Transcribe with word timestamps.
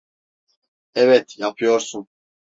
Evet, 0.95 1.39
yapıyorsun. 1.39 2.07